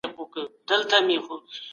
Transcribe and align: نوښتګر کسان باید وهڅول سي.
نوښتګر 0.03 0.45
کسان 0.67 1.03
باید 1.07 1.21
وهڅول 1.21 1.39
سي. 1.55 1.59